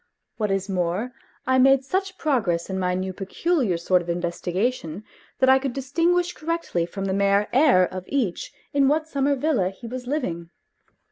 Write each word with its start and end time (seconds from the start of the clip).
What 0.37 0.49
is 0.49 0.67
more, 0.67 1.11
I 1.45 1.59
made 1.59 1.83
such 1.85 2.17
progress 2.17 2.71
in 2.71 2.79
my 2.79 2.95
new 2.95 3.13
peculiar 3.13 3.77
sort 3.77 4.01
of 4.01 4.09
investigation 4.09 5.03
that 5.37 5.47
I 5.47 5.59
could 5.59 5.73
distinguish 5.73 6.33
correctly 6.33 6.87
from 6.87 7.05
the 7.05 7.13
mere 7.13 7.47
air 7.53 7.83
of 7.87 8.05
each 8.07 8.51
in 8.73 8.87
what 8.87 9.07
summer 9.07 9.35
villa 9.35 9.69
he 9.69 9.85
was 9.85 10.07
living. 10.07 10.49